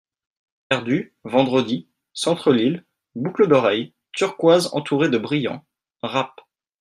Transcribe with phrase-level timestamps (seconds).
[0.67, 5.63] Perdu, Vendredi, centre Lille, boucle d'oreille, turquoise entourée de brillants,
[6.01, 6.41] rapp.